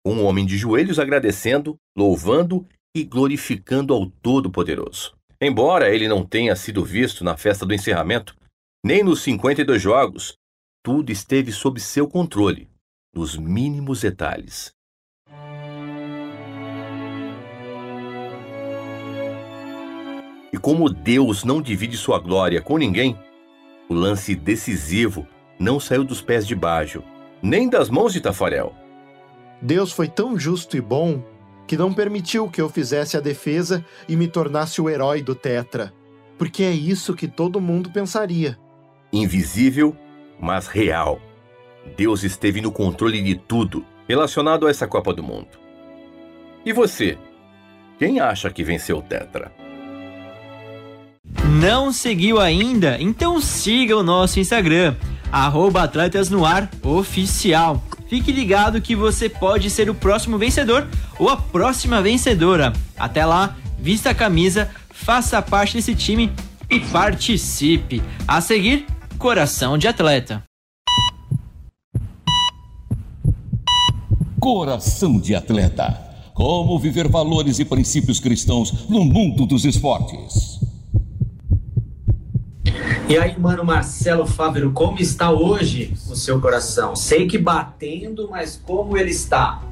Um 0.09 0.25
homem 0.25 0.47
de 0.47 0.57
joelhos 0.57 0.99
agradecendo, 0.99 1.77
louvando 1.95 2.67
e 2.97 3.05
glorificando 3.05 3.93
ao 3.93 4.07
Todo-Poderoso. 4.07 5.15
Embora 5.39 5.95
ele 5.95 6.09
não 6.09 6.25
tenha 6.25 6.57
sido 6.57 6.83
visto 6.83 7.23
na 7.23 7.37
festa 7.37 7.67
do 7.67 7.75
encerramento, 7.75 8.35
nem 8.83 9.05
nos 9.05 9.21
52 9.21 9.83
jogos, 9.83 10.35
tudo 10.83 11.13
esteve 11.13 11.53
sob 11.53 11.79
seu 11.79 12.09
controle, 12.09 12.71
nos 13.15 13.37
mínimos 13.37 14.01
detalhes. 14.01 14.73
E 20.51 20.57
como 20.57 20.89
Deus 20.89 21.45
não 21.45 21.61
divide 21.61 21.99
sua 21.99 22.19
glória 22.19 22.63
com 22.63 22.79
ninguém, 22.79 23.15
o 23.91 23.93
lance 23.93 24.35
decisivo 24.35 25.29
não 25.61 25.79
saiu 25.79 26.03
dos 26.03 26.23
pés 26.23 26.47
de 26.47 26.55
Bajo, 26.55 27.05
nem 27.43 27.69
das 27.69 27.91
mãos 27.91 28.15
de 28.15 28.23
Tafarel. 28.23 28.88
Deus 29.61 29.93
foi 29.93 30.09
tão 30.09 30.39
justo 30.39 30.77
e 30.77 30.81
bom 30.81 31.23
que 31.67 31.77
não 31.77 31.93
permitiu 31.93 32.49
que 32.49 32.61
eu 32.61 32.69
fizesse 32.69 33.17
a 33.17 33.21
defesa 33.21 33.85
e 34.09 34.17
me 34.17 34.27
tornasse 34.27 34.81
o 34.81 34.89
herói 34.89 35.21
do 35.21 35.35
Tetra. 35.35 35.93
Porque 36.39 36.63
é 36.63 36.73
isso 36.73 37.15
que 37.15 37.29
todo 37.29 37.61
mundo 37.61 37.91
pensaria. 37.91 38.59
Invisível, 39.13 39.95
mas 40.41 40.67
real. 40.67 41.21
Deus 41.97 42.23
esteve 42.23 42.61
no 42.61 42.73
controle 42.73 43.21
de 43.21 43.35
tudo 43.35 43.85
relacionado 44.07 44.67
a 44.67 44.71
essa 44.71 44.87
Copa 44.87 45.13
do 45.13 45.23
Mundo. 45.23 45.59
E 46.65 46.73
você? 46.73 47.19
Quem 47.99 48.21
acha 48.21 48.51
que 48.51 48.65
venceu 48.65 48.99
o 48.99 49.03
Tetra? 49.03 49.53
Não 51.61 51.93
seguiu 51.93 52.41
ainda? 52.41 52.97
Então 53.01 53.41
siga 53.41 53.97
o 53.97 54.03
nosso 54.03 54.41
Instagram, 54.41 54.95
arroba 55.31 55.83
Atletas 55.83 56.31
no 56.31 56.47
Ar 56.47 56.71
Oficial. 56.83 57.83
Fique 58.09 58.33
ligado 58.33 58.81
que 58.81 58.97
você 58.97 59.29
pode 59.29 59.69
ser 59.69 59.91
o 59.91 59.95
próximo 59.95 60.39
vencedor 60.39 60.89
ou 61.19 61.29
a 61.29 61.37
próxima 61.37 62.01
vencedora. 62.01 62.73
Até 62.97 63.25
lá, 63.25 63.57
vista 63.79 64.11
a 64.11 64.15
camisa, 64.15 64.71
faça 64.91 65.41
parte 65.43 65.75
desse 65.75 65.95
time 65.95 66.33
e 66.71 66.81
participe. 66.81 68.03
A 68.27 68.41
seguir, 68.41 68.87
Coração 69.19 69.77
de 69.77 69.87
Atleta. 69.87 70.43
Coração 74.41 75.21
de 75.21 75.35
atleta. 75.35 76.01
Como 76.33 76.79
viver 76.79 77.09
valores 77.09 77.59
e 77.59 77.65
princípios 77.65 78.21
cristãos 78.21 78.89
no 78.89 79.05
mundo 79.05 79.45
dos 79.45 79.65
esportes. 79.65 80.58
E 83.09 83.17
aí, 83.17 83.39
mano, 83.39 83.65
Marcelo 83.65 84.27
Fávero, 84.27 84.71
como 84.73 84.99
está 84.99 85.31
hoje 85.31 85.95
o 86.09 86.15
seu 86.15 86.39
coração? 86.41 86.95
Sei 86.95 87.27
que 87.27 87.39
batendo, 87.39 88.29
mas 88.31 88.61
como 88.63 88.99
ele 88.99 89.11
está? 89.11 89.63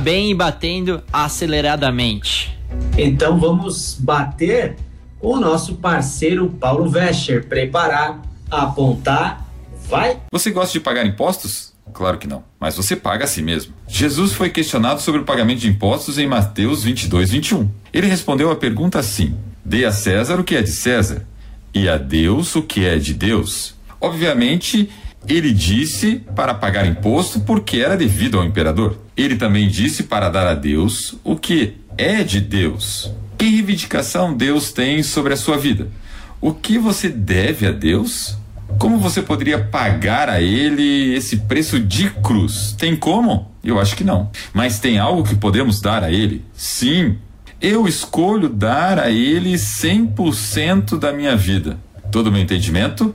Bem 0.00 0.34
batendo 0.34 1.02
aceleradamente. 1.12 2.58
Então 2.96 3.38
vamos 3.38 3.96
bater 4.00 4.76
com 5.20 5.34
o 5.34 5.40
nosso 5.40 5.74
parceiro 5.74 6.48
Paulo 6.48 6.88
Vescher. 6.88 7.46
Preparar, 7.46 8.22
apontar, 8.50 9.46
vai. 9.88 10.18
Você 10.32 10.50
gosta 10.50 10.72
de 10.72 10.80
pagar 10.80 11.04
impostos? 11.04 11.74
Claro 11.92 12.16
que 12.16 12.26
não, 12.26 12.44
mas 12.58 12.76
você 12.76 12.96
paga 12.96 13.24
a 13.24 13.28
si 13.28 13.42
mesmo. 13.42 13.74
Jesus 13.86 14.32
foi 14.32 14.48
questionado 14.48 15.00
sobre 15.00 15.20
o 15.20 15.24
pagamento 15.24 15.60
de 15.60 15.68
impostos 15.68 16.18
em 16.18 16.26
Mateus 16.26 16.82
22, 16.82 17.30
21. 17.30 17.68
Ele 17.92 18.06
respondeu 18.06 18.50
a 18.50 18.56
pergunta 18.56 18.98
assim: 18.98 19.36
Dê 19.64 19.84
a 19.84 19.92
César 19.92 20.38
o 20.38 20.44
que 20.44 20.54
é 20.54 20.62
de 20.62 20.70
César 20.70 21.26
e 21.74 21.88
a 21.88 21.96
Deus 21.96 22.54
o 22.56 22.62
que 22.62 22.84
é 22.84 22.96
de 22.98 23.14
Deus. 23.14 23.74
Obviamente, 24.00 24.88
ele 25.26 25.52
disse 25.52 26.22
para 26.34 26.54
pagar 26.54 26.86
imposto 26.86 27.40
porque 27.40 27.78
era 27.78 27.96
devido 27.96 28.38
ao 28.38 28.44
imperador. 28.44 28.98
Ele 29.16 29.36
também 29.36 29.68
disse 29.68 30.04
para 30.04 30.28
dar 30.28 30.46
a 30.46 30.54
Deus 30.54 31.16
o 31.24 31.36
que 31.36 31.74
é 31.96 32.22
de 32.22 32.40
Deus. 32.40 33.10
Que 33.36 33.50
reivindicação 33.50 34.36
Deus 34.36 34.72
tem 34.72 35.02
sobre 35.02 35.34
a 35.34 35.36
sua 35.36 35.56
vida? 35.58 35.88
O 36.40 36.52
que 36.52 36.78
você 36.78 37.08
deve 37.08 37.66
a 37.66 37.72
Deus? 37.72 38.36
Como 38.78 38.98
você 38.98 39.20
poderia 39.22 39.58
pagar 39.58 40.28
a 40.28 40.40
ele 40.40 41.14
esse 41.14 41.38
preço 41.38 41.80
de 41.80 42.10
cruz? 42.10 42.74
Tem 42.78 42.94
como? 42.94 43.50
Eu 43.62 43.80
acho 43.80 43.96
que 43.96 44.04
não. 44.04 44.30
Mas 44.52 44.78
tem 44.78 44.98
algo 44.98 45.24
que 45.24 45.34
podemos 45.34 45.80
dar 45.80 46.04
a 46.04 46.12
ele? 46.12 46.44
Sim. 46.54 47.18
Eu 47.60 47.88
escolho 47.88 48.48
dar 48.48 49.00
a 49.00 49.10
ele 49.10 49.54
100% 49.54 50.96
da 50.96 51.12
minha 51.12 51.36
vida. 51.36 51.78
todo 52.12 52.28
o 52.28 52.32
meu 52.32 52.40
entendimento, 52.40 53.14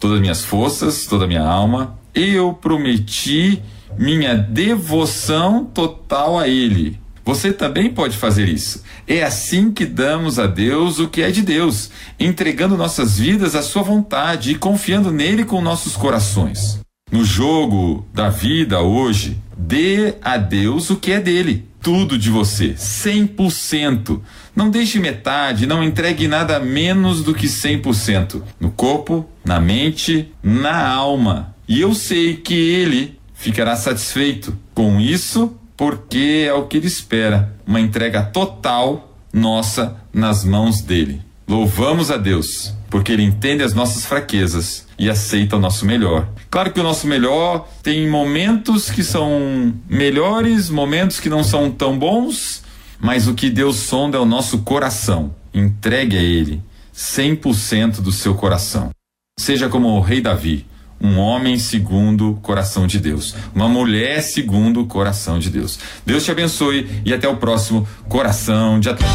todas 0.00 0.16
as 0.16 0.20
minhas 0.20 0.44
forças, 0.44 1.06
toda 1.06 1.24
a 1.24 1.28
minha 1.28 1.42
alma. 1.42 1.96
Eu 2.12 2.52
prometi 2.52 3.62
minha 3.96 4.34
devoção 4.34 5.64
total 5.64 6.38
a 6.38 6.48
Ele. 6.48 7.00
Você 7.24 7.52
também 7.52 7.90
pode 7.90 8.16
fazer 8.16 8.48
isso. 8.48 8.82
É 9.06 9.22
assim 9.22 9.72
que 9.72 9.86
damos 9.86 10.38
a 10.38 10.46
Deus 10.46 10.98
o 10.98 11.08
que 11.08 11.22
é 11.22 11.30
de 11.30 11.40
Deus, 11.40 11.90
entregando 12.20 12.76
nossas 12.76 13.18
vidas 13.18 13.54
à 13.54 13.62
Sua 13.62 13.82
vontade 13.82 14.50
e 14.50 14.54
confiando 14.56 15.10
nele 15.10 15.44
com 15.44 15.60
nossos 15.62 15.96
corações. 15.96 16.80
No 17.10 17.24
jogo 17.24 18.06
da 18.12 18.28
vida 18.28 18.80
hoje, 18.82 19.38
dê 19.56 20.16
a 20.20 20.36
Deus 20.36 20.90
o 20.90 20.96
que 20.96 21.12
é 21.12 21.20
dele, 21.20 21.66
tudo 21.84 22.18
de 22.18 22.30
você, 22.30 22.70
100%. 22.70 24.18
Não 24.56 24.70
deixe 24.70 24.98
metade, 24.98 25.66
não 25.66 25.84
entregue 25.84 26.26
nada 26.26 26.58
menos 26.58 27.22
do 27.22 27.34
que 27.34 27.46
100%. 27.46 28.42
No 28.58 28.70
corpo, 28.70 29.28
na 29.44 29.60
mente, 29.60 30.32
na 30.42 30.88
alma. 30.88 31.54
E 31.68 31.82
eu 31.82 31.94
sei 31.94 32.36
que 32.36 32.54
ele 32.54 33.20
ficará 33.34 33.76
satisfeito 33.76 34.56
com 34.74 34.98
isso, 34.98 35.54
porque 35.76 36.46
é 36.48 36.54
o 36.54 36.66
que 36.66 36.78
ele 36.78 36.86
espera, 36.86 37.54
uma 37.66 37.80
entrega 37.80 38.22
total 38.22 39.14
nossa 39.30 39.96
nas 40.12 40.42
mãos 40.42 40.80
dele. 40.80 41.20
Louvamos 41.46 42.10
a 42.10 42.16
Deus, 42.16 42.74
porque 42.88 43.12
ele 43.12 43.22
entende 43.22 43.62
as 43.62 43.74
nossas 43.74 44.06
fraquezas 44.06 44.83
e 44.98 45.10
aceita 45.10 45.56
o 45.56 45.60
nosso 45.60 45.84
melhor. 45.84 46.28
Claro 46.50 46.72
que 46.72 46.80
o 46.80 46.82
nosso 46.82 47.06
melhor 47.06 47.68
tem 47.82 48.08
momentos 48.08 48.90
que 48.90 49.02
são 49.02 49.74
melhores, 49.88 50.70
momentos 50.70 51.20
que 51.20 51.28
não 51.28 51.42
são 51.42 51.70
tão 51.70 51.98
bons, 51.98 52.62
mas 53.00 53.26
o 53.26 53.34
que 53.34 53.50
Deus 53.50 53.76
sonda 53.76 54.16
é 54.16 54.20
o 54.20 54.24
nosso 54.24 54.58
coração. 54.58 55.34
Entregue 55.52 56.16
a 56.16 56.22
Ele 56.22 56.62
100% 56.94 58.00
do 58.00 58.12
seu 58.12 58.34
coração. 58.34 58.90
Seja 59.38 59.68
como 59.68 59.88
o 59.88 60.00
rei 60.00 60.20
Davi, 60.20 60.64
um 61.00 61.18
homem 61.18 61.58
segundo 61.58 62.30
o 62.30 62.34
coração 62.36 62.86
de 62.86 62.98
Deus, 62.98 63.34
uma 63.54 63.68
mulher 63.68 64.22
segundo 64.22 64.80
o 64.80 64.86
coração 64.86 65.38
de 65.38 65.50
Deus. 65.50 65.78
Deus 66.06 66.24
te 66.24 66.30
abençoe 66.30 67.02
e 67.04 67.12
até 67.12 67.28
o 67.28 67.36
próximo 67.36 67.86
Coração 68.08 68.78
de 68.78 68.88
Atleta. 68.88 69.12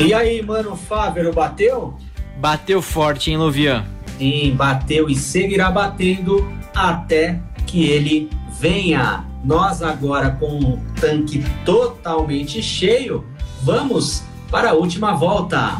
E 0.00 0.12
aí, 0.12 0.42
mano, 0.42 0.74
Fávero, 0.74 1.32
bateu? 1.32 1.96
Bateu 2.38 2.82
forte, 2.82 3.30
hein, 3.30 3.36
Lovian? 3.36 3.84
Sim, 4.18 4.54
bateu 4.54 5.08
e 5.08 5.14
seguirá 5.14 5.70
batendo 5.70 6.46
até 6.74 7.40
que 7.66 7.84
ele 7.84 8.30
venha. 8.60 9.24
Nós 9.44 9.82
agora 9.82 10.30
com 10.30 10.58
o 10.58 10.80
tanque 11.00 11.44
totalmente 11.64 12.62
cheio, 12.62 13.24
vamos 13.62 14.22
para 14.50 14.70
a 14.70 14.74
última 14.74 15.12
volta. 15.12 15.72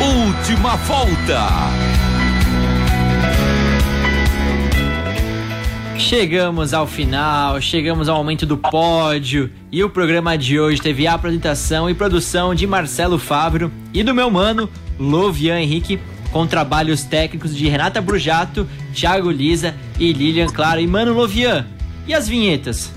Última 0.00 0.76
volta. 0.76 1.46
Chegamos 5.98 6.74
ao 6.74 6.86
final, 6.86 7.60
chegamos 7.60 8.08
ao 8.08 8.18
momento 8.18 8.44
do 8.44 8.56
pódio 8.56 9.50
e 9.72 9.82
o 9.82 9.90
programa 9.90 10.36
de 10.36 10.60
hoje 10.60 10.80
teve 10.80 11.06
a 11.06 11.14
apresentação 11.14 11.88
e 11.88 11.94
produção 11.94 12.54
de 12.54 12.66
Marcelo 12.66 13.18
Fábio 13.18 13.72
e 13.92 14.04
do 14.04 14.14
meu 14.14 14.30
mano 14.30 14.68
Lovian 14.98 15.60
Henrique, 15.60 15.98
com 16.32 16.46
trabalhos 16.46 17.02
técnicos 17.02 17.54
de 17.56 17.68
Renata 17.68 18.00
Brujato, 18.00 18.66
Thiago 18.94 19.30
Lisa 19.30 19.74
e 19.98 20.12
Lilian 20.12 20.48
Claro. 20.48 20.80
E 20.80 20.86
mano 20.86 21.12
Lovian, 21.12 21.66
e 22.06 22.14
as 22.14 22.28
vinhetas? 22.28 22.92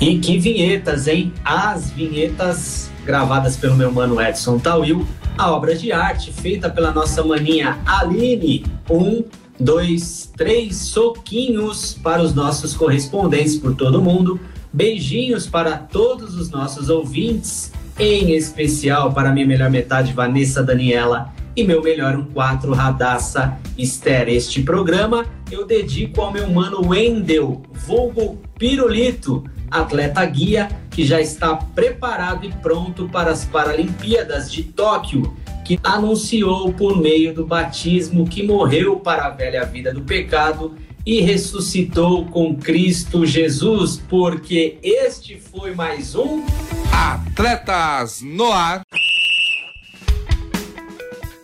E 0.00 0.18
que 0.18 0.38
vinhetas, 0.38 1.06
hein? 1.06 1.32
As 1.44 1.90
vinhetas 1.90 2.90
gravadas 3.04 3.56
pelo 3.56 3.76
meu 3.76 3.92
mano 3.92 4.20
Edson 4.20 4.58
Tawil, 4.58 5.06
a 5.36 5.50
obra 5.50 5.74
de 5.74 5.92
arte 5.92 6.32
feita 6.32 6.70
pela 6.70 6.92
nossa 6.92 7.22
maninha 7.22 7.78
Aline. 7.84 8.64
Um, 8.90 9.24
dois, 9.58 10.32
três 10.36 10.76
soquinhos 10.76 11.98
para 12.02 12.22
os 12.22 12.34
nossos 12.34 12.74
correspondentes 12.74 13.56
por 13.56 13.74
todo 13.74 14.02
mundo. 14.02 14.40
Beijinhos 14.72 15.46
para 15.46 15.76
todos 15.76 16.34
os 16.34 16.50
nossos 16.50 16.88
ouvintes, 16.88 17.72
em 17.98 18.34
especial 18.34 19.12
para 19.12 19.30
minha 19.32 19.46
melhor 19.46 19.70
metade, 19.70 20.12
Vanessa 20.12 20.62
Daniela, 20.62 21.32
e 21.56 21.64
meu 21.64 21.82
melhor 21.82 22.16
um 22.16 22.24
quatro 22.24 22.72
Radassa 22.72 23.58
Esther. 23.78 24.28
Este 24.28 24.62
programa 24.62 25.26
eu 25.50 25.66
dedico 25.66 26.20
ao 26.20 26.32
meu 26.32 26.50
mano 26.50 26.88
Wendel, 26.88 27.62
vulgo 27.72 28.40
Pirulito, 28.58 29.44
atleta 29.70 30.24
guia 30.24 30.68
que 30.90 31.04
já 31.04 31.20
está 31.20 31.56
preparado 31.56 32.44
e 32.46 32.52
pronto 32.52 33.08
para 33.08 33.30
as 33.30 33.44
Paralimpíadas 33.44 34.50
de 34.50 34.62
Tóquio, 34.62 35.36
que 35.64 35.78
anunciou 35.82 36.72
por 36.72 36.96
meio 36.96 37.34
do 37.34 37.46
batismo 37.46 38.26
que 38.28 38.42
morreu 38.42 38.96
para 38.96 39.26
a 39.26 39.30
velha 39.30 39.64
vida 39.64 39.92
do 39.92 40.02
pecado 40.02 40.74
e 41.06 41.20
ressuscitou 41.20 42.24
com 42.26 42.56
Cristo 42.56 43.26
Jesus, 43.26 44.02
porque 44.08 44.78
este 44.82 45.38
foi 45.38 45.74
mais 45.74 46.14
um 46.14 46.42
Atletas 46.90 48.22
no 48.22 48.50
Ar. 48.50 48.82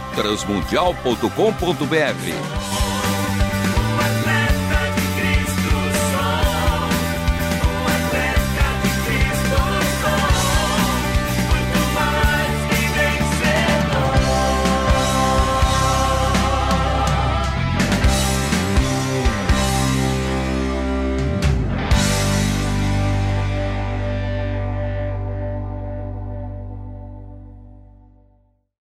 transmundial.com.br. 0.93 2.84